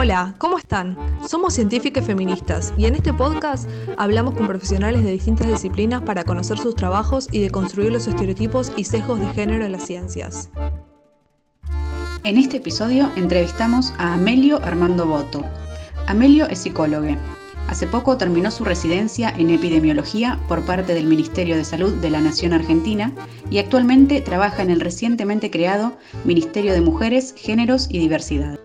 [0.00, 0.96] Hola, ¿cómo están?
[1.26, 6.56] Somos científicas feministas y en este podcast hablamos con profesionales de distintas disciplinas para conocer
[6.56, 10.50] sus trabajos y de construir los estereotipos y sesgos de género en las ciencias.
[12.22, 15.44] En este episodio entrevistamos a Amelio Armando Boto.
[16.06, 17.16] Amelio es psicólogo.
[17.66, 22.20] Hace poco terminó su residencia en epidemiología por parte del Ministerio de Salud de la
[22.20, 23.12] Nación Argentina
[23.50, 28.60] y actualmente trabaja en el recientemente creado Ministerio de Mujeres, Géneros y Diversidad.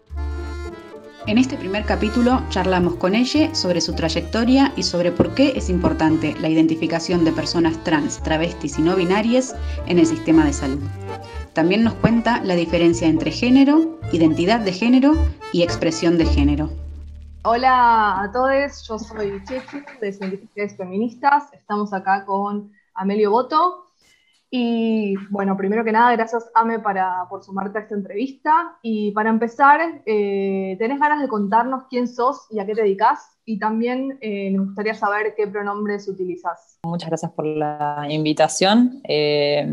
[1.26, 5.70] En este primer capítulo charlamos con ella sobre su trayectoria y sobre por qué es
[5.70, 9.56] importante la identificación de personas trans, travestis y no binarias
[9.86, 10.84] en el sistema de salud.
[11.54, 15.14] También nos cuenta la diferencia entre género, identidad de género
[15.54, 16.70] y expresión de género.
[17.44, 21.46] Hola a todos, yo soy Chechi de Científicas Feministas.
[21.54, 23.83] Estamos acá con Amelio Boto,
[24.56, 28.78] y bueno, primero que nada, gracias Ame para, por sumarte a esta entrevista.
[28.84, 33.36] Y para empezar, eh, ¿tenés ganas de contarnos quién sos y a qué te dedicas?
[33.46, 36.78] Y también eh, me gustaría saber qué pronombres utilizas.
[36.84, 39.02] Muchas gracias por la invitación.
[39.06, 39.66] Eh,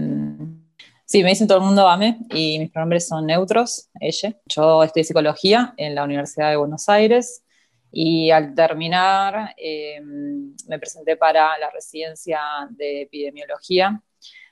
[1.05, 4.35] sí, me dicen todo el mundo Ame y mis pronombres son neutros, ella.
[4.47, 7.45] Yo estudié psicología en la Universidad de Buenos Aires
[7.93, 9.55] y al terminar
[10.67, 14.03] me presenté para la residencia de epidemiología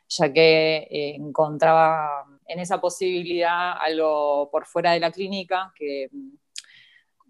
[0.09, 6.31] ya que eh, encontraba en esa posibilidad algo por fuera de la clínica que mm,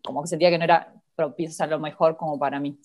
[0.02, 2.78] como que sentía que no era propicio a lo mejor como para mí.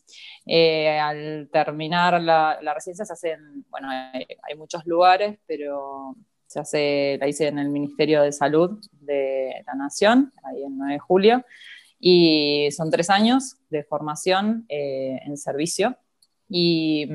[0.45, 6.15] Eh, al terminar la, residencia se hacen, bueno, hay, muchos lugares, pero
[6.47, 10.93] se hace, la hice en el Ministerio de Salud de la Nación, ahí en 9
[10.93, 11.45] de julio,
[11.99, 15.95] y son tres años de formación eh, en servicio.
[16.49, 17.07] Y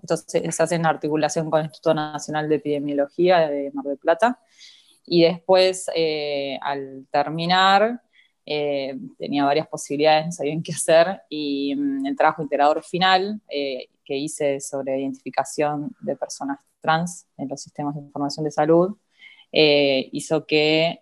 [0.00, 4.38] entonces se hace en articulación con el Instituto Nacional de Epidemiología de Mar del Plata.
[5.06, 8.00] Y después, eh, al terminar,
[8.46, 13.88] eh, tenía varias posibilidades, no sabía qué hacer, y mm, el trabajo integrador final eh,
[14.04, 18.96] que hice sobre identificación de personas trans en los sistemas de información de salud
[19.52, 21.00] hizo que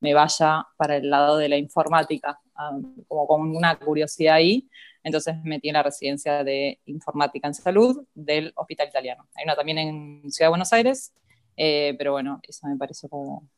[0.00, 4.68] me vaya para el lado de la informática, ah, como con una curiosidad ahí,
[5.02, 9.28] entonces me metí en la residencia de informática en salud del Hospital Italiano.
[9.34, 11.12] Hay una también en Ciudad de Buenos Aires,
[11.56, 13.48] eh, pero bueno, eso me pareció como,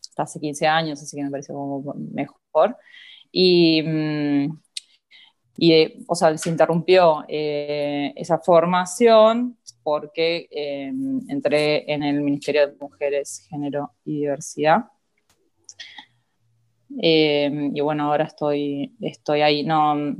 [0.00, 2.76] hasta hace 15 años, así que me pareció como mejor.
[3.30, 4.58] Y, mm,
[5.60, 10.48] eh, o sea, se interrumpió eh, esa formación porque
[11.28, 14.84] entré en el Ministerio de Mujeres, Género y Diversidad
[16.90, 20.16] y bueno, ahora estoy, estoy ahí, no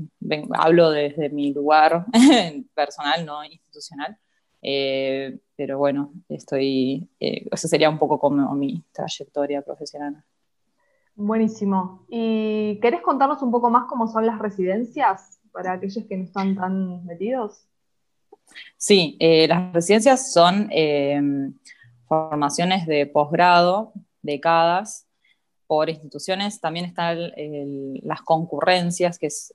[0.54, 2.06] hablo desde mi lugar
[2.74, 4.16] personal, no institucional,
[4.62, 10.22] eh, pero bueno, estoy, eh, eso sería un poco como mi trayectoria profesional.
[11.14, 12.06] Buenísimo.
[12.08, 16.54] ¿Y querés contarnos un poco más cómo son las residencias para aquellos que no están
[16.54, 17.66] tan metidos?
[18.76, 20.70] Sí, las residencias son
[22.06, 25.08] formaciones de posgrado, décadas,
[25.66, 26.60] por instituciones.
[26.60, 27.18] También están
[28.02, 29.54] las concurrencias, que es,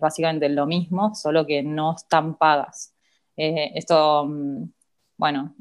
[0.00, 2.94] básicamente lo mismo, solo que no están pagas.
[3.36, 4.64] Eh, esto, mm,
[5.16, 5.54] bueno,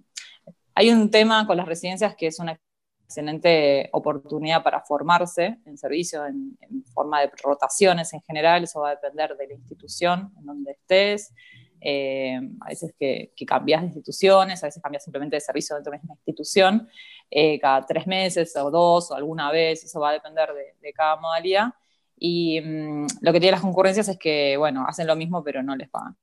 [0.75, 2.59] hay un tema con las residencias que es una
[3.05, 6.57] excelente oportunidad para formarse en servicio, en,
[6.93, 11.33] forma de rotaciones en general, eso va a depender de la institución en donde estés.
[11.83, 15.91] Eh, a veces que, que, cambias de instituciones, a veces cambias simplemente de servicio dentro
[15.91, 16.87] de una institución,
[17.33, 20.49] eh, cada tres meses o dos o alguna vez, eso va a depender
[20.81, 21.73] de, cada modalidad.
[22.23, 25.75] Y mm, lo que tiene las concurrencias es que, bueno, hacen lo mismo pero no
[25.75, 26.15] les pagan.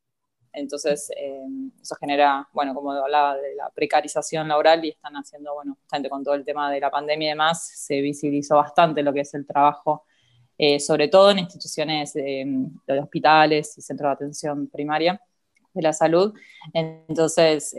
[0.52, 1.44] Entonces, eh,
[1.82, 6.22] eso genera, bueno, como hablaba de la precarización laboral y están haciendo, bueno, justamente con
[6.22, 9.44] todo el tema de la pandemia y demás, se visibilizó bastante lo que es el
[9.44, 10.04] trabajo,
[10.56, 12.70] eh, sobre todo en instituciones de
[13.00, 15.20] hospitales y centros de atención primaria
[15.74, 16.32] de la salud.
[16.72, 17.74] Entonces,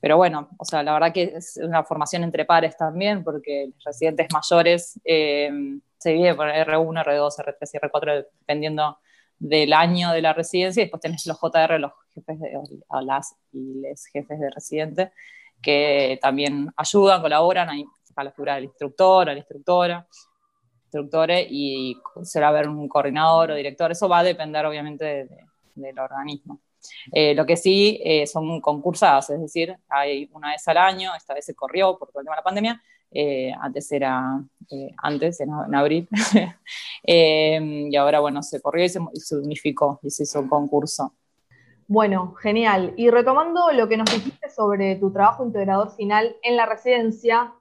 [0.00, 3.84] pero bueno, o sea, la verdad que es una formación entre pares también, porque los
[3.84, 5.50] residentes mayores eh,
[5.98, 8.98] se dividen por R1, R2, R3 y R4, dependiendo
[9.38, 12.52] del año de la residencia, y después tenés los JR, los jefes de
[13.02, 15.12] las y les jefes de residente,
[15.62, 20.06] que también ayudan, colaboran, ahí está la figura del instructor, o la instructora,
[20.84, 25.28] instructores, y se va a ver un coordinador o director, eso va a depender obviamente
[25.74, 26.60] del organismo.
[27.12, 31.34] Eh, lo que sí eh, son concursadas, es decir, hay una vez al año, esta
[31.34, 34.42] vez se corrió por todo el tema de la pandemia, eh, antes era,
[35.02, 36.08] antes, en, abril,
[37.04, 41.14] y ahora, bueno, se corrió y se, unificó y se hizo un concurso.
[41.88, 42.94] Bueno, genial.
[42.96, 47.54] Y retomando lo que nos dijiste sobre tu trabajo integrador final en la residencia,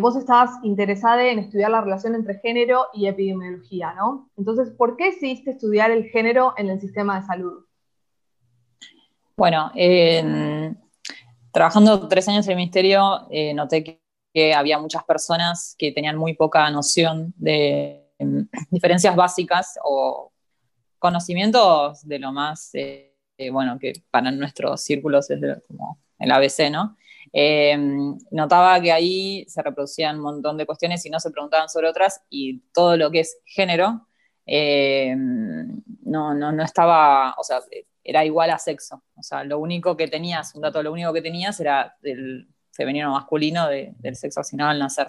[0.00, 4.30] vos estabas interesada en estudiar la relación entre género y epidemiología, ¿no?
[4.36, 7.67] Entonces, ¿por qué decidiste estudiar el género en el sistema de salud?
[9.38, 9.70] Bueno,
[11.52, 16.34] trabajando tres años en el ministerio, eh, noté que, había muchas personas que tenían muy
[16.34, 20.32] poca noción de em, diferencias básicas o
[20.98, 23.14] conocimientos de lo más, eh,
[23.52, 26.96] bueno, que para nuestros círculos es como el ABC, ¿no?
[27.32, 31.88] Em, notaba que ahí se reproducían un montón de cuestiones y no se preguntaban sobre
[31.88, 34.08] otras y todo lo que es género
[34.46, 37.60] em, no, no, no, estaba, o sea,
[38.08, 39.02] era igual a sexo.
[39.16, 43.12] O sea, lo único que tenías, un dato, lo único que tenías era el femenino
[43.12, 45.08] masculino del sexo asignado al nacer.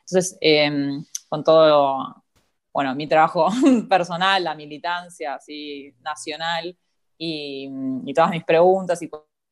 [0.00, 2.24] Entonces, em, con todo,
[2.72, 3.48] bueno, mi trabajo
[3.90, 6.74] personal, la militancia así nacional
[7.18, 7.68] y,
[8.06, 9.10] y todas mis preguntas y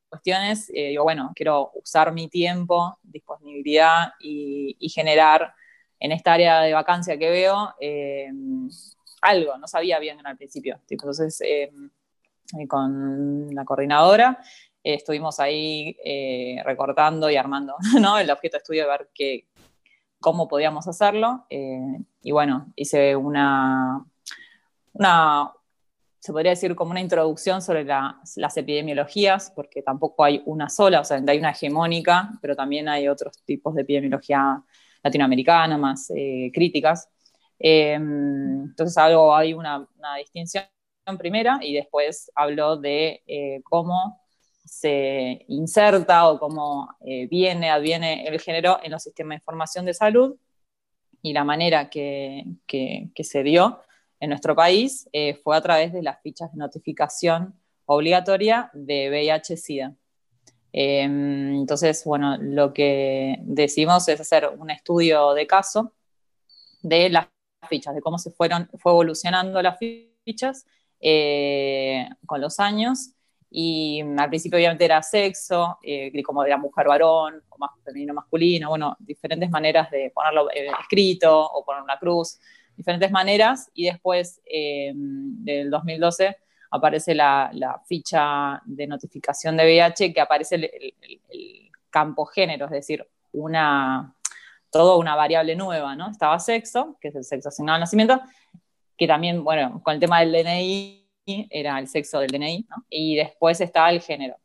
[0.08, 5.52] cuestiones, eh, digo, bueno, quiero usar mi tiempo, disponibilidad y, generar
[6.00, 8.30] en esta área de vacancia que veo eh,
[9.20, 10.80] algo, no sabía bien al principio.
[10.88, 11.70] entonces, eh,
[12.68, 14.38] con la coordinadora
[14.82, 15.96] estuvimos ahí
[16.64, 18.18] recortando y armando ¿no?
[18.18, 19.46] el objeto de estudio de ver qué,
[20.20, 21.46] cómo podíamos hacerlo.
[21.50, 24.04] y bueno, hice una,
[24.92, 25.52] una,
[26.18, 31.04] se podría decir como una introducción sobre las epidemiologías, porque tampoco hay una sola, o
[31.04, 34.62] sea, hay una hegemónica, pero también hay otros tipos de epidemiología
[35.02, 37.08] latinoamericana más eh, críticas.
[37.58, 39.86] Entonces algo, hay una,
[40.18, 40.64] distinción
[41.16, 44.20] primera y después hablo de eh, cómo
[44.64, 49.94] se inserta o cómo eh, viene, adviene el género en los sistemas de información de
[49.94, 50.36] salud
[51.22, 53.80] y la manera que, que se dio
[54.20, 57.54] en nuestro país eh, fue a través de las fichas de notificación
[57.86, 59.94] obligatoria de VIH-Sida.
[60.72, 65.94] Em, entonces, bueno, lo que decimos es hacer un estudio de caso
[66.82, 67.28] de las
[67.68, 69.78] fichas, de cómo se fueron, fue evolucionando las
[70.24, 70.66] fichas
[71.00, 73.12] eh, con los años.
[73.50, 78.68] Y al principio obviamente era sexo, eh, como era mujer varón, o más femenino masculino,
[78.68, 82.38] bueno, diferentes maneras de ponerlo escrito o poner una cruz
[82.78, 86.36] diferentes maneras y después eh, del 2012
[86.70, 87.50] aparece la,
[87.86, 94.14] ficha de notificación de VIH que aparece el, campo género, es decir, una,
[94.70, 96.10] todo una variable nueva, ¿no?
[96.10, 98.20] Estaba sexo, que es el sexo asignado al nacimiento,
[98.98, 101.08] que también, bueno, con el tema del DNI
[101.50, 102.84] era el sexo del DNI, ¿no?
[102.90, 104.36] Y después estaba el género.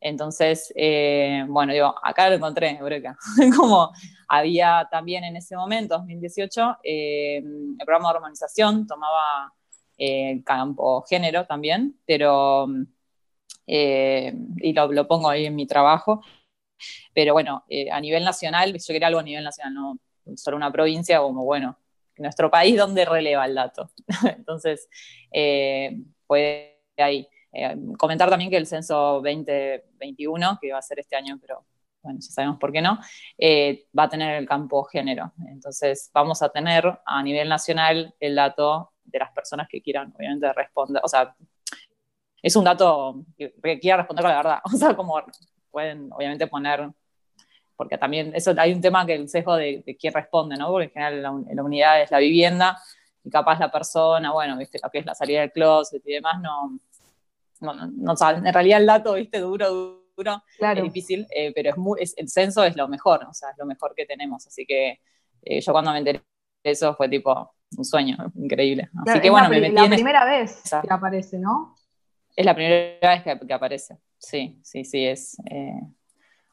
[0.00, 3.18] Entonces, eh, bueno, digo, acá lo encontré, Eureka.
[3.56, 3.90] Como
[4.28, 9.52] había también en ese momento, 2018, eh, el programa de hormonización tomaba
[9.98, 12.68] eh, campo género también, pero,
[13.66, 16.22] y lo, pongo ahí en mi trabajo,
[17.12, 19.98] pero bueno, a nivel nacional, yo quería algo a nivel nacional, no
[20.36, 21.76] solo una provincia, como bueno,
[22.18, 23.90] nuestro país, ¿dónde releva el dato?
[24.36, 24.88] Entonces,
[26.26, 27.28] fue ahí.
[27.52, 31.64] Eh, comentar también que el censo 2021, que va a ser este año, pero
[32.02, 32.98] bueno, ya sabemos por qué no,
[33.38, 35.32] eh, va a tener el campo género.
[35.48, 40.52] Entonces, vamos a tener a nivel nacional el dato de las personas que quieran, obviamente,
[40.52, 41.02] responder.
[41.04, 41.34] O sea,
[42.42, 44.58] es un dato que, quiera responder la verdad.
[44.72, 45.20] O sea, como
[45.70, 46.90] pueden, obviamente, poner.
[47.78, 50.68] Porque también eso hay un tema que el sesgo de, quién responde, ¿no?
[50.68, 52.76] Porque en general la, la unidad es la vivienda
[53.22, 56.40] y capaz la persona, bueno, viste, lo que es la salida del closet y demás,
[56.40, 56.76] no,
[57.60, 62.00] no, no, en realidad el dato, viste, duro, duro, es difícil, eh, pero es muy,
[62.00, 65.00] el censo es lo mejor, o sea, es lo mejor que tenemos, así que
[65.42, 66.20] eh, yo cuando me enteré
[66.64, 68.88] de eso fue tipo un sueño increíble.
[69.06, 71.76] Así que bueno, la, me La primera vez que aparece, ¿no?
[72.34, 75.80] Es la primera vez que, aparece, sí, sí, sí, es eh,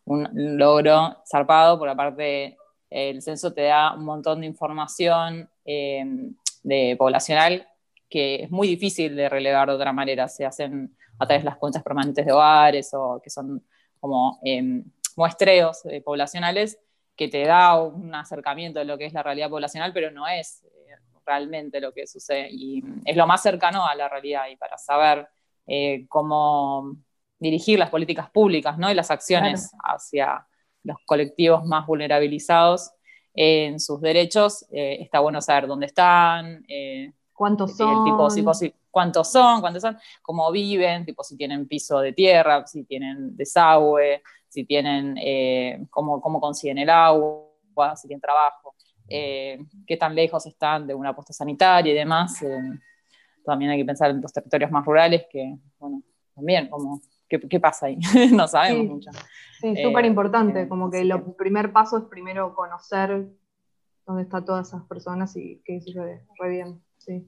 [0.06, 2.58] un logro zarpado, por aparte
[2.90, 7.68] el censo te da un montón de información de poblacional
[8.10, 10.28] que es muy difícil de relevar de otra manera.
[10.28, 13.64] Se hacen a través de las cuentas permanentes de hogares o que son
[14.00, 14.84] como em,
[15.16, 16.80] muestreos eh, poblacionales
[17.16, 20.64] que te da un acercamiento de lo que es la realidad poblacional, pero no es
[20.64, 20.96] eh,
[21.26, 22.50] realmente lo que sucede.
[22.52, 25.28] Y es lo más cercano a la realidad y para saber
[25.68, 26.96] eh, cómo
[27.40, 28.90] dirigir las políticas públicas ¿no?
[28.90, 30.48] y las acciones hacia
[30.84, 32.92] los colectivos más vulnerabilizados
[33.34, 36.64] en sus derechos, está bueno saber dónde están,
[37.36, 38.06] ¿Cuántos son?
[38.06, 38.30] Tipo,
[38.90, 44.24] cuántos son, cuántos son, cómo viven, tipo si tienen piso de tierra, si tienen desagüe,
[44.48, 48.74] si tienen, eh, cómo, cómo, consiguen el agua, si tienen trabajo,
[49.10, 52.42] eh, qué tan lejos están de una posta sanitaria y demás.
[52.42, 52.58] Eh,
[53.44, 56.02] también hay que pensar en los territorios más rurales que, bueno,
[56.34, 57.98] también como qué, pasa ahí,
[58.32, 59.12] no sabemos mucho.
[59.60, 63.28] Sí, eh, súper importante, como que el primer paso es primero conocer
[64.06, 67.28] dónde están todas esas personas y qué sucede, re bien, sí.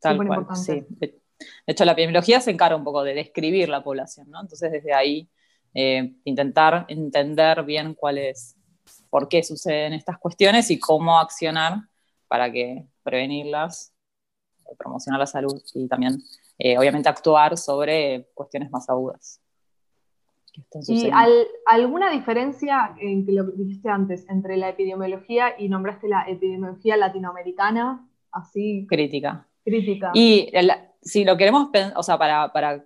[0.00, 0.84] Tal cual, sí.
[1.66, 4.40] De hecho, la epidemiología se encarga un poco de describir la población, ¿no?
[4.40, 5.28] Entonces, desde ahí,
[5.74, 8.56] eh, intentar entender bien cuál es,
[9.10, 11.78] por qué suceden estas cuestiones y cómo accionar
[12.28, 13.92] para que prevenirlas,
[14.66, 16.22] eh, promocionar la salud y también,
[16.78, 19.40] obviamente, actuar sobre cuestiones más agudas.
[20.86, 21.10] ¿Y
[21.66, 28.06] alguna diferencia en que lo dijiste antes entre la epidemiología y nombraste la epidemiología latinoamericana?
[28.30, 28.86] Así.
[28.88, 29.46] Crítica.
[29.64, 30.10] Crítica.
[30.14, 30.52] Y
[31.00, 32.84] si lo queremos, o sea, para, para,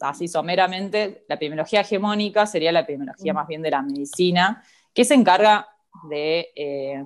[0.00, 3.36] así someramente, la epidemiología hegemónica sería la epidemiología mm.
[3.36, 4.62] más bien de la medicina,
[4.92, 5.68] que se encarga
[6.10, 6.48] de.
[6.54, 7.04] Eh,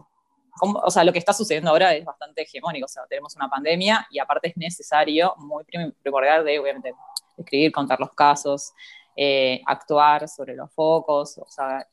[0.61, 2.87] o sea, lo que está sucediendo ahora es bastante hegemónico.
[2.87, 5.65] O sea, tenemos una pandemia y aparte es necesario, muy
[6.03, 6.95] primordial, de obviamente
[7.37, 8.73] escribir, contar los casos,
[9.17, 11.87] eh, actuar sobre los focos, o sea,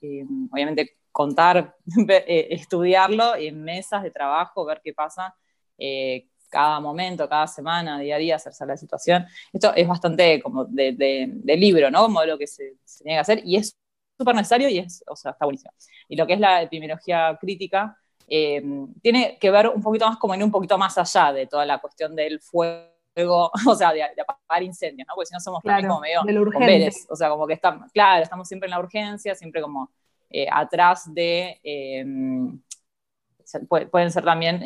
[0.52, 1.76] obviamente contar,
[2.10, 5.36] eh, estudiarlo en mesas de trabajo, ver qué pasa
[5.78, 9.26] eh, cada momento, cada semana, día a día, hacerse la situación.
[9.52, 12.04] Esto es bastante como de, libro, ¿no?
[12.04, 13.76] Como de lo que se, se tiene que hacer y es
[14.18, 15.72] súper necesario y es, o sea, está buenísimo.
[16.08, 20.44] Y lo que es la epidemiología crítica, tiene que ver un poquito más como en
[20.44, 22.98] un poquito más allá de toda la cuestión del fuego
[23.68, 25.16] o sea, de, apagar incendios, ¿no?
[25.16, 28.48] Porque si no somos claro, como medio bomberes, o sea, como que estamos, claro, estamos
[28.48, 29.90] siempre en la urgencia, siempre como
[30.30, 32.60] eh, atrás de, em,
[33.90, 34.60] pueden ser también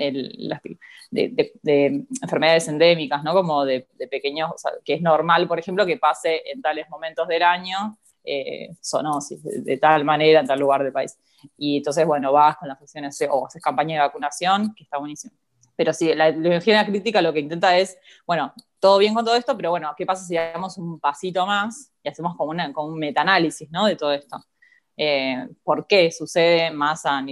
[1.12, 3.34] de, enfermedades endémicas, ¿no?
[3.34, 7.28] Como de, pequeños, o sea, que es normal, por ejemplo, que pase en tales momentos
[7.28, 11.18] del año eh, zoonosis, de, tal manera en tal lugar del país.
[11.58, 15.34] Y entonces, bueno, vas con las acciones o haces campaña de vacunación, que está buenísimo.
[15.76, 17.98] Pero sí, la biología crítica lo que intenta es,
[18.28, 21.92] bueno, todo bien con todo esto, pero bueno, ¿qué pasa si damos un pasito más
[22.04, 23.86] y hacemos como, una, como un metaanálisis ¿no?
[23.86, 24.44] de todo esto?
[24.98, 27.24] Eh, ¿Por qué sucede más a,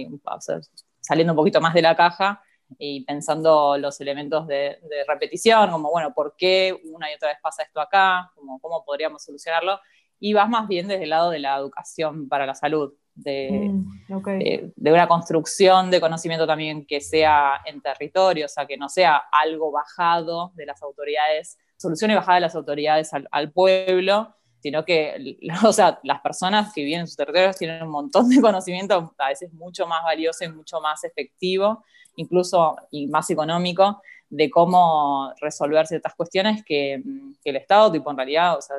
[1.00, 2.42] saliendo un poquito más de la caja
[2.78, 7.62] y pensando los elementos de, repetición, como, bueno, ¿por qué una y otra vez pasa
[7.62, 8.30] esto acá?
[8.34, 9.80] Como, ¿Cómo podríamos solucionarlo?
[10.20, 12.92] Y vas más bien desde el lado de la educación para la salud.
[13.24, 18.76] Mm, de, de, una construcción de conocimiento también que sea en territorio, o sea, que
[18.76, 24.34] no sea algo bajado de las autoridades, solución y bajada de las autoridades al, pueblo,
[24.60, 28.40] sino que o sea, las personas que viven en sus territorios tienen un montón de
[28.40, 31.84] conocimiento, a veces mucho más valioso y mucho más efectivo,
[32.16, 37.02] incluso y más económico, de cómo resolver ciertas cuestiones que,
[37.42, 38.76] que el Estado, tipo en realidad, o sea,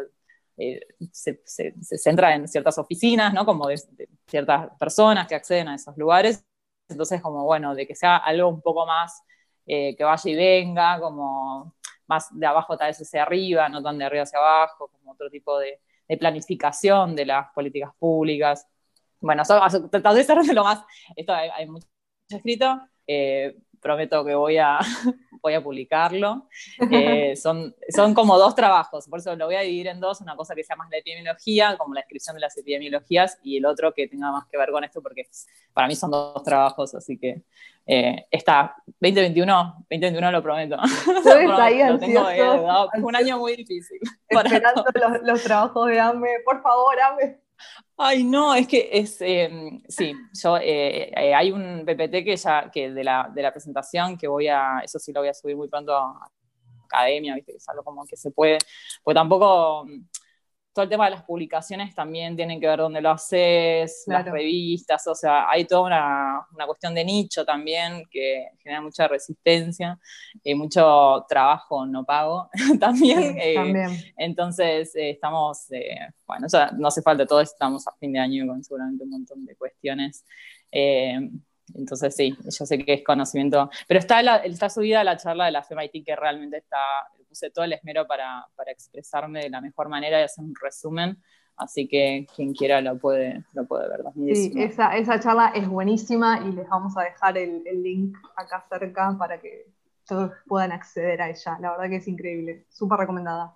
[0.57, 0.79] eh,
[1.11, 1.41] se,
[1.97, 3.45] centra en ciertas oficinas, ¿no?
[3.45, 3.81] Como de,
[4.27, 6.45] ciertas personas que acceden a esos lugares.
[6.89, 9.23] Entonces, como bueno, de que sea algo un poco más
[9.65, 11.75] eh, que vaya y venga, como
[12.07, 15.29] más de abajo tal vez hacia arriba, no tan de arriba hacia abajo, como otro
[15.29, 15.79] tipo de,
[16.19, 18.67] planificación de las políticas públicas.
[19.21, 20.83] Bueno, tratar de ser lo más,
[21.15, 21.87] esto hay, mucho
[22.27, 24.79] escrito, eh, prometo que voy a,
[25.41, 26.47] voy a publicarlo.
[26.91, 30.35] Eh, son, son como dos trabajos, por eso lo voy a dividir en dos, una
[30.35, 33.93] cosa que sea más la epidemiología, como la descripción de las epidemiologías, y el otro
[33.93, 35.23] que tenga más que ver con esto, porque
[35.73, 37.43] para mí son dos trabajos, así que
[37.85, 40.77] eh, está 2021, 2021 lo prometo.
[41.59, 41.79] ahí
[42.13, 43.99] lo un año muy difícil.
[44.27, 47.40] Esperando los, los, trabajos de AME, por favor, AME.
[47.97, 52.69] Ay, no, es que es, em, sí, yo, eh, eh, hay un PPT que ya,
[52.71, 55.55] que de la, de la presentación que voy a, eso sí lo voy a subir
[55.55, 56.29] muy pronto a
[56.85, 58.57] academia, viste, que es como que se puede,
[59.03, 59.85] pues tampoco,
[60.73, 65.05] todo el tema de las publicaciones también tienen que ver dónde lo haces, las revistas,
[65.07, 69.99] o sea, hay toda una, una, cuestión de nicho también que genera mucha resistencia
[70.43, 72.49] y mucho trabajo no pago
[72.79, 73.35] también.
[73.37, 76.47] Eh, entonces, eh, estamos, eh, bueno,
[76.77, 80.25] no hace falta, todos estamos a fin de año con seguramente un montón de cuestiones.
[81.75, 85.51] Entonces, sí, yo sé que es conocimiento, pero está, la, está subida la charla de
[85.51, 86.77] la FMIT que realmente está
[87.31, 91.17] puse todo el esmero para, para, expresarme de la mejor manera y hacer un resumen.
[91.55, 94.01] Así que quien quiera lo puede, lo puede ver.
[94.35, 98.65] Sí, esa, esa, charla es buenísima y les vamos a dejar el, el link acá
[98.67, 99.67] cerca para que
[100.05, 101.57] todos puedan acceder a ella.
[101.61, 103.55] La verdad que es increíble, súper recomendada.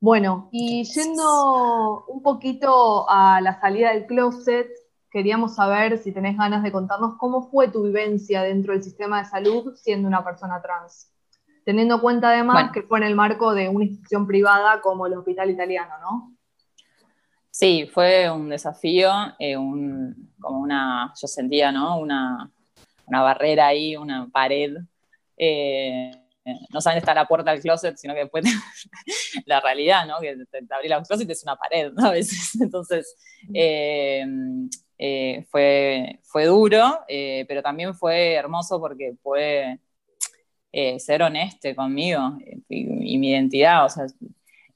[0.00, 4.68] Bueno, y yendo un poquito a la salida del closet,
[5.16, 9.24] queríamos saber si tenés ganas de contarnos cómo fue tu vivencia dentro del sistema de
[9.24, 11.10] salud siendo una persona trans
[11.64, 15.14] teniendo en cuenta además que fue en el marco de una institución privada como el
[15.14, 16.36] Hospital Italiano, ¿no?
[17.50, 21.98] Sí, fue un desafío, eh, como una, yo sentía, ¿no?
[21.98, 22.52] Una,
[23.08, 24.76] barrera ahí, una pared,
[25.38, 26.10] eh,
[26.68, 28.44] no saben está la puerta del closet, sino que después
[29.46, 30.20] la realidad, ¿no?
[30.20, 32.06] Que te, abrí la closet es una pared, ¿no?
[32.06, 32.54] A veces.
[32.60, 33.16] Entonces,
[33.54, 34.24] eh,
[34.98, 39.80] eh, fue, fue duro, eh, pero también fue hermoso porque pude
[40.98, 42.36] ser honesto conmigo
[42.68, 42.84] y,
[43.18, 43.86] mi identidad.
[43.86, 44.06] O sea,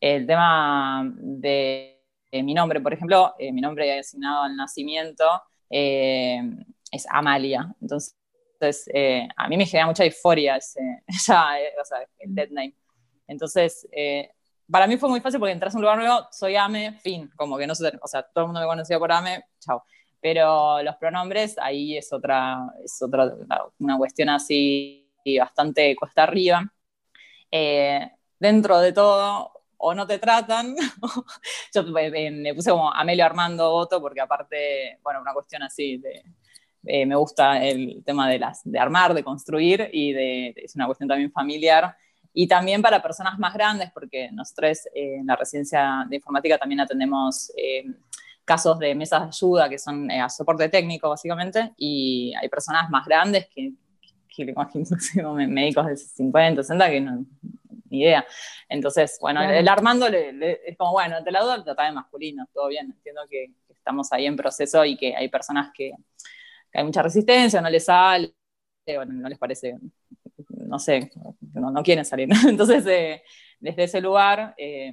[0.01, 2.01] el tema de,
[2.33, 5.25] mi nombre, por ejemplo, mi nombre asignado al nacimiento
[6.91, 7.75] es Amalia.
[7.81, 8.15] Entonces,
[8.93, 12.75] eh, a mí me genera mucha euforia ese, eh, o sea, el dead name.
[13.27, 14.31] Entonces, eh,
[14.71, 17.57] para mí fue muy fácil porque entras a un lugar nuevo, soy Ame, fin, como
[17.57, 19.85] que no sé, o sea, todo el mundo me conocía por Ame, chao.
[20.21, 23.33] Pero los pronombres, ahí es otra, es otra,
[23.79, 25.09] una cuestión así
[25.39, 26.71] bastante cuesta arriba.
[28.39, 30.77] dentro de todo, o no te tratan,
[31.75, 36.23] yo me, puse como Amelio Armando Voto, porque aparte, bueno, una cuestión así de,
[36.85, 40.87] eh, me gusta el tema de, las, de armar, de construir y de, es una
[40.87, 41.97] cuestión también familiar.
[42.33, 46.81] Y también para personas más grandes, porque nosotros eh, en la residencia de informática también
[46.81, 47.85] atendemos eh,
[48.51, 53.07] casos de mesas de ayuda que son a soporte técnico básicamente, y hay personas más
[53.07, 53.75] grandes que,
[54.29, 54.85] que le imagino
[55.49, 57.25] médicos de 50, 60 que no,
[57.91, 58.27] ni idea.
[58.69, 62.87] Entonces, bueno, el Armando es como, bueno, te la duda trata de masculino, todo bien,
[62.87, 65.93] entiendo que, estamos ahí en proceso y que hay personas que,
[66.75, 68.35] hay mucha resistencia, no les sale,
[69.07, 69.79] no les parece,
[70.49, 71.09] no sé,
[71.55, 72.29] no, quieren salir.
[72.49, 73.23] Entonces, eh,
[73.61, 74.93] desde ese lugar eh,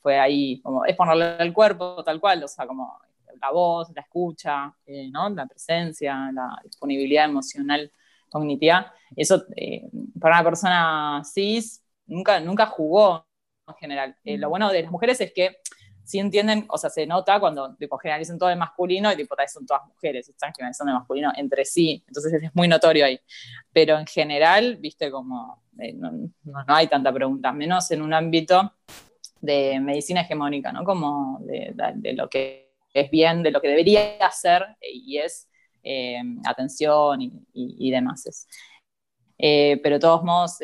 [0.00, 2.98] fue ahí, como es ponerle el cuerpo tal cual, o sea, como
[3.40, 5.28] la voz, la escucha, eh, ¿no?
[5.30, 7.90] la presencia, la disponibilidad emocional,
[8.30, 8.92] cognitiva.
[9.16, 9.44] Eso
[10.20, 13.26] para una persona cis nunca, nunca jugó
[13.66, 14.16] en general.
[14.24, 15.58] lo bueno de las mujeres es que
[16.04, 19.66] si entienden, o sea, se nota cuando tipo, generalizan todo de masculino y tipo, son
[19.66, 23.18] todas mujeres, están generalizando de masculino entre sí, entonces es muy notorio ahí.
[23.72, 26.10] Pero en general, viste, como eh, no,
[26.44, 28.74] no, hay tanta pregunta, menos en un ámbito
[29.40, 30.84] de medicina hegemónica, ¿no?
[30.84, 35.48] Como de, de, lo que es bien, de lo que debería ser y es
[35.82, 38.46] eh, atención y, y, demás.
[39.38, 40.58] Eh, pero de todos modos,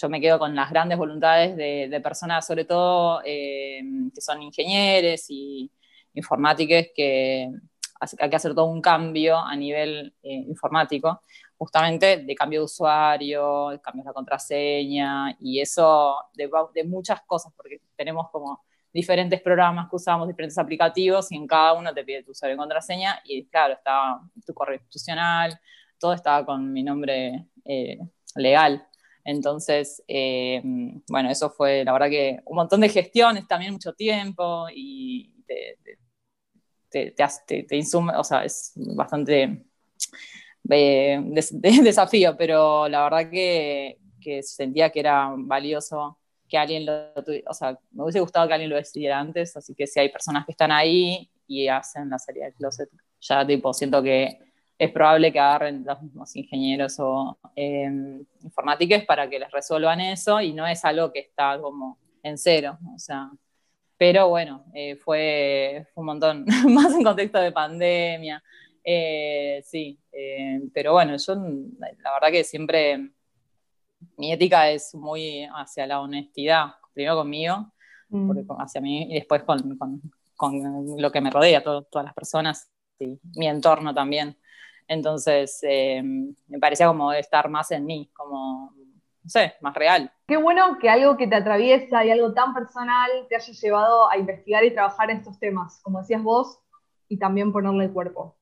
[0.00, 3.82] yo me quedo con las grandes voluntades de, personas, sobre todo eh,
[4.14, 5.70] que son ingenieros y
[6.14, 7.50] informáticos, que
[8.18, 11.20] hay que hacer todo un cambio a nivel eh, informático,
[11.58, 16.48] justamente de cambio de usuario, de cambio de contraseña y eso de,
[16.84, 21.92] muchas cosas, porque tenemos como diferentes programas que usamos, diferentes aplicativos y en cada uno
[21.92, 25.60] te pide tu usuario contraseña y claro, estaba tu correo institucional,
[25.98, 27.98] todo estaba con mi nombre eh,
[28.34, 28.86] legal.
[29.30, 30.60] Entonces, eh,
[31.08, 37.12] bueno, eso fue la verdad que un montón de gestiones, también mucho tiempo y te,
[37.12, 39.64] te, te, insume, o sea, es bastante
[40.68, 41.20] eh,
[41.82, 47.54] desafío, pero la verdad que, que, sentía que era valioso que alguien lo tuviera, o
[47.54, 50.50] sea, me hubiese gustado que alguien lo decidiera antes, así que si hay personas que
[50.52, 52.90] están ahí y hacen la salida del closet,
[53.20, 54.49] ya tipo, siento que
[54.80, 60.40] es probable que agarren los mismos ingenieros o em, informáticos para que les resuelvan eso
[60.40, 63.30] y no es algo que está como en cero, o sea,
[63.98, 68.42] pero bueno, eh, fue, un montón, más en contexto de pandemia,
[68.82, 73.10] eh, sí, eh, pero bueno, yo la verdad que siempre
[74.16, 77.70] mi ética es muy hacia la honestidad, primero conmigo,
[78.08, 78.50] mm.
[78.58, 79.78] hacia mí y después con,
[80.96, 84.38] lo que me rodea, todas las personas y mi entorno también.
[84.90, 88.74] Entonces, eh, me parecía como estar más en mí, como,
[89.22, 90.12] no sé, más real.
[90.26, 94.18] Qué bueno que algo que te atraviesa y algo tan personal te haya llevado a
[94.18, 96.58] investigar y trabajar en estos temas, como decías vos,
[97.06, 98.34] y también ponerle el cuerpo.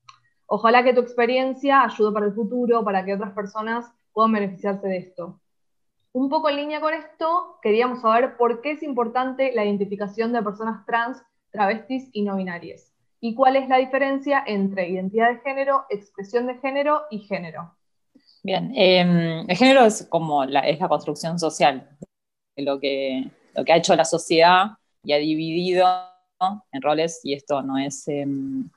[0.47, 3.85] Ojalá que tu experiencia ayude para el futuro, para que otras personas
[4.15, 5.39] puedan beneficiarse de esto.
[6.13, 10.43] Un poco en línea con esto, queríamos saber por qué es importante la identificación de
[10.43, 15.85] personas trans, travestis y no binarias y cuál es la diferencia entre identidad de género,
[15.91, 17.75] expresión de género y género.
[18.43, 21.89] Bien, em, el género es como la, es la construcción social,
[22.57, 24.67] lo que, lo que ha hecho la sociedad
[25.03, 25.87] y ha dividido
[26.73, 28.69] en roles, y esto no es em,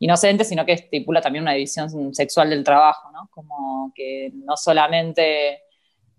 [0.00, 3.28] inocente, sino que estipula también una división sexual del trabajo, ¿no?
[3.30, 5.62] Como que no solamente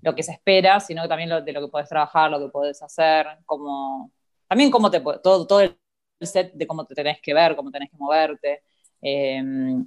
[0.01, 2.81] lo que se espera, sino también lo, de lo que puedes trabajar, lo que puedes
[2.81, 4.11] hacer, como,
[4.47, 5.77] también cómo te, todo, todo el
[6.27, 8.63] set de cómo te tenés que ver, cómo tenés que moverte.
[9.01, 9.41] Eh,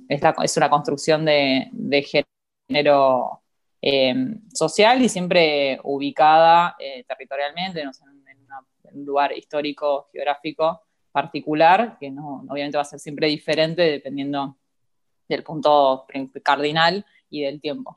[0.09, 1.71] es, una construcción de,
[2.69, 3.43] género
[3.81, 4.15] eh,
[4.53, 7.91] social y siempre ubicada eh, territorialmente, en,
[8.93, 14.57] un lugar histórico, geográfico particular, que no, obviamente va a ser siempre diferente dependiendo
[15.29, 16.07] del punto
[16.43, 17.97] cardinal y del tiempo.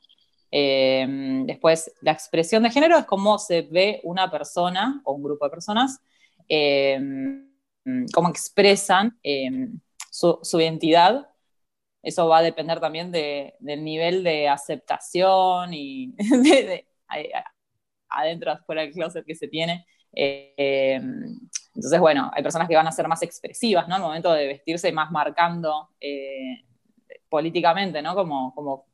[0.51, 5.45] Eh, después, la expresión de género es cómo se ve una persona o un grupo
[5.45, 5.99] de personas,
[8.13, 9.19] cómo expresan
[10.11, 11.27] su, identidad.
[12.01, 16.87] Eso va a depender también del nivel de aceptación y de,
[18.09, 19.85] adentro, afuera del closet que se tiene.
[20.13, 23.95] entonces, bueno, hay personas que van a ser más expresivas, ¿no?
[23.95, 25.89] Al momento de vestirse más marcando
[27.29, 28.15] políticamente, ¿no?
[28.15, 28.87] Como, como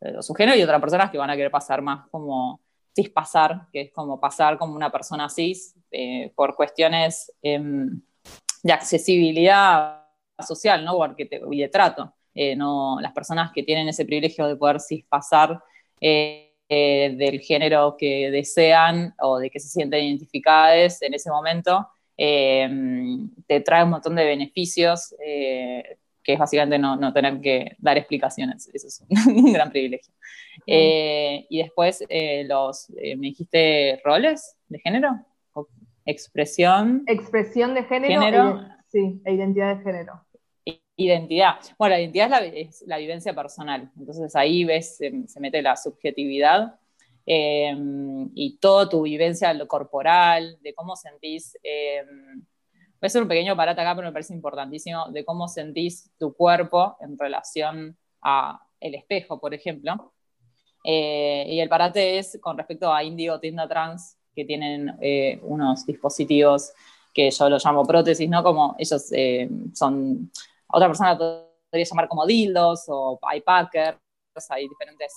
[0.00, 2.60] eh, su género y otras personas que van a querer pasar más como
[2.94, 8.00] cis pasar, que es como pasar como una persona cis eh, por cuestiones em,
[8.62, 10.04] de accesibilidad
[10.46, 10.98] social, ¿no?
[11.50, 12.14] y de trato.
[12.34, 15.60] Eh, no, las personas que tienen ese privilegio de poder cis pasar
[16.00, 23.60] del género que desean o de que se sienten identificadas en ese momento, em, te
[23.60, 25.14] trae un montón de beneficios
[26.28, 28.68] que es básicamente no, tener que dar explicaciones.
[28.74, 29.10] Eso es un
[29.54, 30.12] gran privilegio.
[30.66, 35.24] Eh, y después, eh, los, eh, ¿me dijiste roles de género?
[36.08, 37.04] ¿Expresión?
[37.06, 38.60] Expresión de género.
[38.88, 40.24] sí, e identidad de género.
[40.96, 41.56] Identidad.
[41.78, 43.92] Bueno, la identidad es la, vivencia personal.
[43.96, 46.78] Entonces ahí ves, se mete la subjetividad
[47.24, 51.56] y toda tu vivencia lo corporal, de cómo sentís
[53.00, 56.34] Voy a hacer un pequeño parate acá, pero me parece importantísimo, de cómo sentís tu
[56.34, 60.12] cuerpo en relación a el espejo, por ejemplo.
[60.82, 65.84] Eh, y el parate es con respecto a Indigo Tienda Trans, que tienen eh, unos
[65.84, 66.72] dispositivos
[67.12, 68.44] que yo los llamo prótesis, ¿no?
[68.44, 70.30] Como ellos eh, son,
[70.68, 73.98] otra persona podría llamar como dildos o iPackers,
[74.50, 75.12] hay diferentes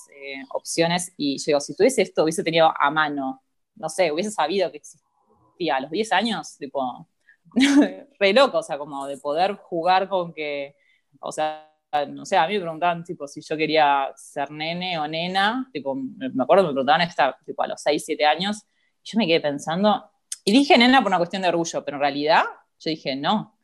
[0.52, 1.12] opciones.
[1.16, 3.42] Y yo digo, si tuviese esto, hubiese tenido a mano,
[3.76, 7.06] no sé, hubiese sabido que existía a los 10 años, tipo,
[8.18, 10.74] re loco, o sea, como de poder jugar con que,
[11.20, 11.68] o sea,
[12.08, 15.94] no sé, a mí me preguntaban, tipo, si yo quería ser nene o nena, tipo,
[15.94, 18.62] me acuerdo, me preguntaban esta, tipo, a los 6, 7 años,
[19.04, 20.10] yo me quedé pensando,
[20.44, 22.44] y dije nena por una cuestión de orgullo, pero en realidad
[22.78, 23.56] yo dije, no,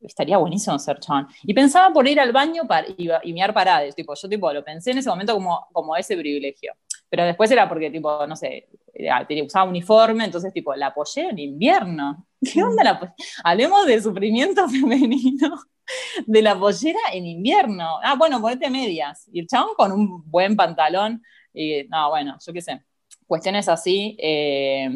[0.00, 1.28] estaría buenísimo ser chabón.
[1.42, 4.92] Y pensaba por ir al baño para, y, mirar paradas, tipo, yo tipo, lo pensé
[4.92, 6.74] en ese momento como, como ese privilegio.
[7.08, 8.68] Pero después era porque, tipo, no sé,
[9.44, 12.26] usaba uniforme, entonces, tipo, la apoyé en invierno.
[12.52, 13.16] ¿Qué onda la pollera?
[13.42, 15.60] Hablemos de sufrimiento femenino
[16.26, 17.98] de la pollera en invierno.
[18.02, 19.28] Ah, bueno, ponete medias.
[19.32, 21.22] Y el chabón con un buen pantalón.
[21.52, 22.82] Y, no, bueno, yo qué sé.
[23.34, 24.88] Cuestiones así, eh,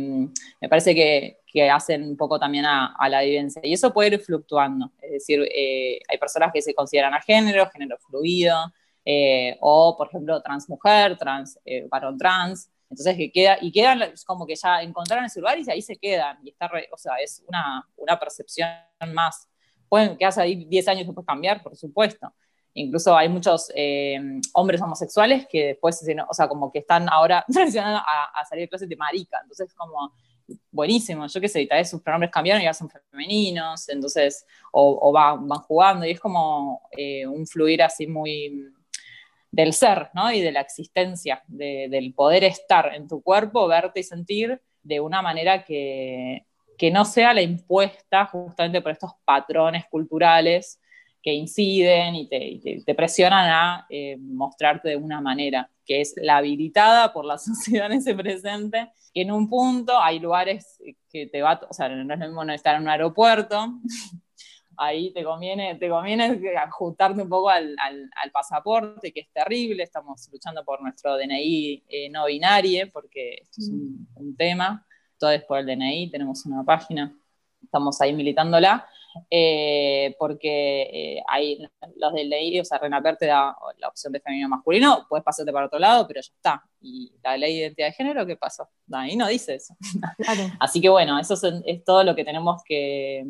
[0.60, 3.60] me parece que, que, hacen un poco también a, la vivencia.
[3.64, 4.92] Y eso puede ir fluctuando.
[5.02, 8.56] Es decir, eh, hay personas que se consideran a género, género fluido,
[9.04, 10.68] eh, o por ejemplo trans,
[11.64, 15.68] eh, varón trans, entonces que queda, y quedan como que ya encontraron ese lugar y
[15.68, 18.70] ahí se quedan, y está, o sea, es una, una percepción
[19.12, 19.48] más.
[19.88, 22.32] Pueden quedarse ahí 10 años después cambiar, por supuesto.
[22.80, 24.18] Incluso hay muchos eh,
[24.54, 28.88] hombres homosexuales que después, o sea, como que están ahora transicionando a, salir de clases
[28.88, 30.12] de marica, entonces como
[30.70, 35.12] buenísimo, yo qué sé, tal vez sus pronombres cambiaron y ya son femeninos, entonces, o,
[35.12, 36.80] van, van, jugando, y es como
[37.26, 38.72] un fluir así muy,
[39.50, 40.30] del ser, ¿no?
[40.30, 45.22] Y de la existencia, del poder estar en tu cuerpo, verte y sentir de una
[45.22, 46.44] manera que,
[46.92, 50.80] no sea la impuesta justamente por estos patrones culturales
[51.22, 57.12] que inciden y te, presionan a eh, mostrarte de una manera, que es la habilitada
[57.12, 61.60] por la sociedad en ese presente, que en un punto hay lugares que te va,
[61.68, 63.80] o sea, no es lo mismo estar en un aeropuerto
[64.78, 67.76] ahí te conviene, te conviene ajustarte un poco al,
[68.32, 73.68] pasaporte, que es terrible, estamos luchando por nuestro DNI eh, no binario, porque esto es
[73.68, 74.86] un, un, tema,
[75.18, 77.12] todo es por el DNI, tenemos una página,
[77.60, 78.86] estamos ahí militándola,
[79.30, 81.58] eh, porque eh, hay
[81.96, 85.52] los del ley, o sea, Renaper te da la opción de femenino masculino, puedes pasarte
[85.52, 86.64] para otro lado, pero ya está.
[86.80, 88.68] Y la ley de identidad de género, ¿qué pasó?
[88.92, 89.74] Ahí no dice eso.
[90.60, 93.24] Así que bueno, eso es, todo lo que tenemos que,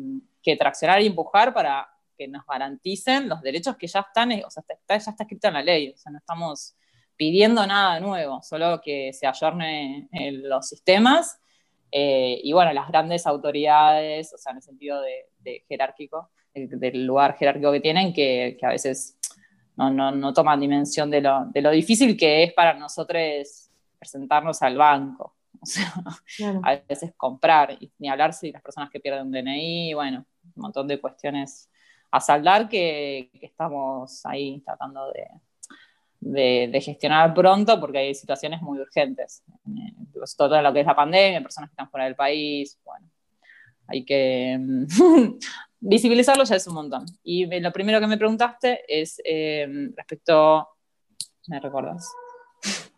[0.57, 4.95] traccionar y empujar para que nos garanticen los derechos que ya están, o sea, ya
[4.95, 6.75] está escrito en la ley, o sea, no estamos
[7.15, 11.39] pidiendo nada nuevo, solo que se ayorne en los sistemas
[11.91, 17.37] eh, y bueno, las grandes autoridades, o sea, en el sentido de, jerárquico, del lugar
[17.37, 19.17] jerárquico que tienen, que, a veces
[19.75, 24.77] no, no, toman dimensión de lo, de lo, difícil que es para nosotros presentarnos al
[24.77, 25.35] banco.
[25.61, 25.91] O sea,
[26.63, 30.25] a veces comprar, y ni hablar si las personas que pierden un DNI, bueno,
[30.55, 31.69] un montón de cuestiones
[32.11, 35.27] a saldar que estamos ahí tratando de,
[36.19, 39.43] de, gestionar pronto porque hay situaciones muy urgentes.
[39.67, 43.07] Eh, todo lo que es la pandemia, personas que están fuera del país, bueno,
[43.87, 44.85] hay que mm,
[45.79, 47.05] visibilizarlo ya es un montón.
[47.23, 50.67] Y lo primero que me preguntaste es eh, respecto,
[51.47, 52.11] ¿me recuerdas?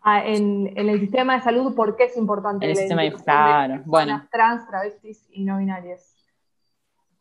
[0.02, 2.66] Ah, en, el sistema de salud, ¿por qué es importante?
[2.66, 4.26] El sistema de, claro, bueno.
[4.32, 6.16] Trans, travestis y no binarias.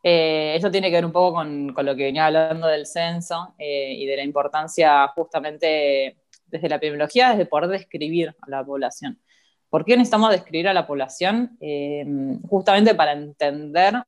[0.04, 3.94] Eh, eso tiene que ver un poco con, lo que venía hablando del censo eh,
[3.94, 9.20] y de la importancia justamente desde la epidemiología, desde poder describir a la población.
[9.70, 11.58] ¿Por qué necesitamos describir a la población?
[11.62, 12.04] Eh,
[12.50, 14.04] justamente para entender,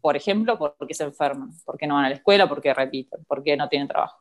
[0.00, 2.74] por ejemplo, por qué se enferman, por qué no van a la escuela, por qué
[2.74, 4.18] repiten, por qué no tienen trabajo.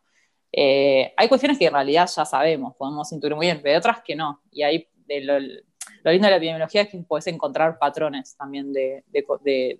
[0.53, 4.15] hay cuestiones que en realidad ya sabemos, podemos intuir muy bien, pero hay otras que
[4.15, 4.41] no.
[4.51, 5.63] Y ahí de
[6.03, 9.03] lo lindo de la epidemiología es que puedes encontrar patrones también de,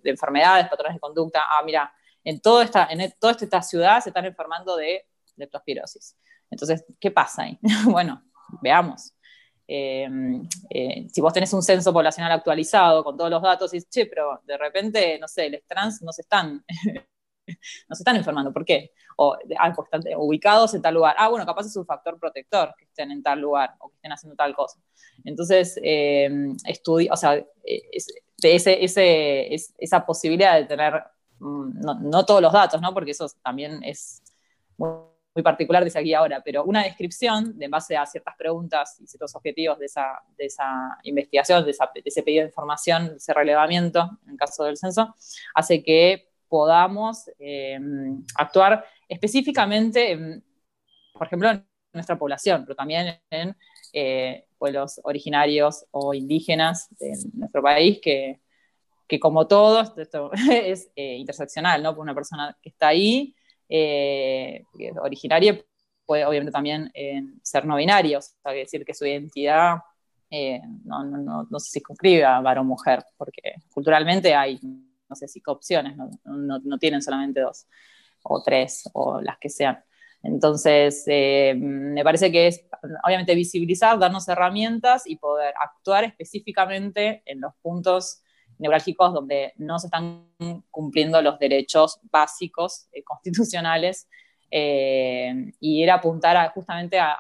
[0.04, 1.44] enfermedades, patrones de conducta.
[1.48, 6.18] Ah, mira, en, toda esta, en toda esta ciudad se están enfermando de leptospirosis.
[6.50, 7.60] Entonces, ¿qué pasa ahí?
[7.86, 8.24] bueno,
[8.62, 9.14] veamos.
[9.68, 10.08] Eh,
[10.70, 14.42] eh, si vos tenés un censo poblacional actualizado con todos los datos, y che, pero
[14.46, 16.64] de repente, no sé, los trans no se están
[17.90, 18.52] no se están enfermando.
[18.52, 18.92] ¿Por qué?
[19.18, 21.16] O ah, pues, están ubicados en tal lugar.
[21.18, 24.12] Ah, bueno, capaz es un factor protector que estén en tal lugar o que estén
[24.12, 24.80] haciendo tal cosa.
[25.24, 26.30] Entonces, eh,
[27.12, 27.44] o sea,
[28.44, 30.94] ese, esa posibilidad de tener,
[31.40, 32.94] mm, no, todos los datos, ¿no?
[32.94, 34.22] Porque eso también es
[34.78, 35.00] muy,
[35.44, 39.36] particular, dice aquí ahora, pero una descripción de en base a ciertas preguntas y ciertos
[39.36, 44.18] objetivos de esa, de esa investigación, de, de ese pedido de información, de ese relevamiento,
[44.24, 45.14] en el caso del censo,
[45.54, 47.78] hace que podamos eh,
[48.36, 50.42] actuar específicamente,
[51.12, 53.58] por ejemplo, en nuestra población, pero también en
[53.92, 58.40] eh, pueblos originarios o indígenas de nuestro país, que,
[59.20, 61.92] como todos, esto es eh, interseccional, ¿no?
[61.92, 63.36] Una persona que está ahí,
[65.02, 65.62] originaria,
[66.06, 66.90] puede obviamente también
[67.44, 69.80] ser no binario, o sea, decir que su identidad
[70.86, 74.58] no, no, no, se circunscribe a varón mujer, porque culturalmente hay
[75.10, 77.68] no sé, cinco opciones, no, tienen solamente dos,
[78.24, 79.84] o tres, o las que sean.
[80.24, 82.66] Entonces, eh, me parece que es,
[83.06, 88.24] obviamente, visibilizar, darnos herramientas y poder actuar específicamente en los puntos
[88.58, 90.28] neurálgicos donde no se están
[90.72, 94.08] cumpliendo los derechos básicos eh, constitucionales
[94.50, 97.18] eh, y ir a apuntar justamente a,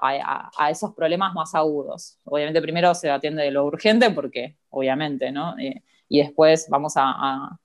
[0.00, 2.18] a, esos problemas más agudos.
[2.24, 5.54] Obviamente primero se atiende de lo urgente porque, obviamente, ¿no?
[6.10, 7.56] Y después vamos a,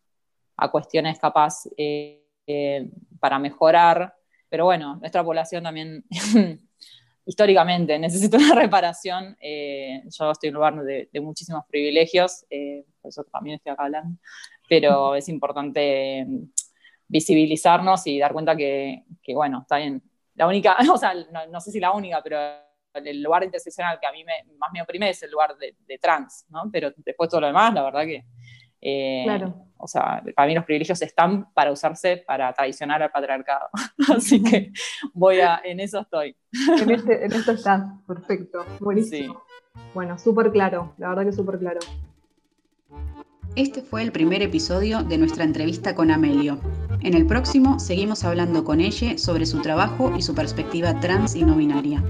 [0.71, 2.87] cuestiones capaz eh, eh,
[3.19, 4.15] para mejorar.
[4.47, 6.05] Pero bueno, nuestra población también
[7.25, 9.35] históricamente necesita una reparación.
[9.41, 12.45] Eh, yo estoy en un lugar de, muchísimos privilegios,
[13.01, 14.19] por eso también estoy acá hablando,
[14.69, 16.27] pero es importante
[17.07, 19.03] visibilizarnos y dar cuenta que,
[19.33, 20.03] bueno, está bien.
[20.35, 21.15] La única, o sea,
[21.49, 22.37] no, sé si la única, pero
[22.93, 26.45] el lugar interseccional que a mí más me oprime es el lugar de, de, trans,
[26.49, 26.69] ¿no?
[26.71, 28.23] Pero después todo lo demás, la verdad que
[28.87, 29.55] eh, claro.
[29.77, 33.67] O sea, para mí los privilegios están para usarse para traicionar al patriarcado.
[34.15, 34.71] Así que
[35.13, 36.35] voy a, en eso estoy.
[36.79, 39.41] En, este, esto estás, perfecto, buenísimo.
[39.93, 41.79] Bueno, súper claro, la verdad que súper claro.
[43.55, 46.59] Este fue el primer episodio de nuestra entrevista con Amelio.
[47.01, 51.43] En el próximo seguimos hablando con ella sobre su trabajo y su perspectiva trans y
[51.43, 52.03] no binaria.